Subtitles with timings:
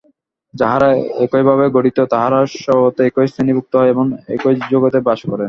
[0.53, 0.89] যাহারা
[1.25, 5.39] একইভাবে গঠিত, তাহারা স্বভাবত একই শ্রেণীভুক্ত হয় এবং একই জগতে বাস করে।